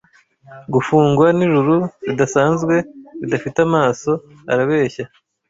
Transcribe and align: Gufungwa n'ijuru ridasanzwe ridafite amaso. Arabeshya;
Gufungwa 0.73 1.27
n'ijuru 1.37 1.75
ridasanzwe 2.07 2.75
ridafite 3.21 3.57
amaso. 3.67 4.11
Arabeshya; 4.51 5.05